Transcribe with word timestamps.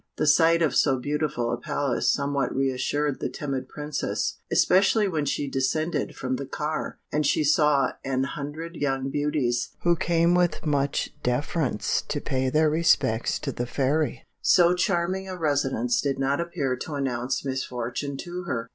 The 0.15 0.25
sight 0.25 0.63
of 0.63 0.75
so 0.75 0.97
beautiful 0.97 1.53
a 1.53 1.57
palace 1.59 2.11
somewhat 2.11 2.55
re 2.55 2.71
assured 2.71 3.19
the 3.19 3.29
timid 3.29 3.69
Princess, 3.69 4.39
especially 4.51 5.07
when 5.07 5.25
she 5.25 5.47
descended 5.47 6.15
from 6.15 6.37
the 6.37 6.47
car, 6.47 6.97
and 7.11 7.23
she 7.23 7.43
saw 7.43 7.91
an 8.03 8.23
hundred 8.23 8.77
young 8.77 9.11
beauties, 9.11 9.75
who 9.83 9.95
came 9.95 10.33
with 10.33 10.65
much 10.65 11.13
deference 11.21 12.01
to 12.01 12.19
pay 12.19 12.49
their 12.49 12.71
respects 12.71 13.37
to 13.37 13.51
the 13.51 13.67
Fairy. 13.67 14.23
So 14.41 14.73
charming 14.73 15.29
a 15.29 15.37
residence 15.37 16.01
did 16.01 16.17
not 16.17 16.41
appear 16.41 16.75
to 16.77 16.95
announce 16.95 17.45
misfortune 17.45 18.17
to 18.25 18.45
her. 18.45 18.69